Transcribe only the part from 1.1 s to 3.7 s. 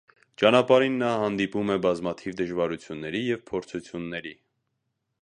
հանդիպում է բազմաթիվ դժվարությունների և